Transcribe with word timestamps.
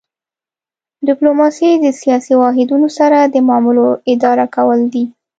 ډیپلوماسي 1.07 1.69
د 1.83 1.87
سیاسي 2.01 2.33
واحدونو 2.41 2.87
سره 2.97 3.17
د 3.23 3.35
معاملو 3.47 3.87
اداره 4.13 4.45
کول 4.55 4.79
دي 4.93 5.03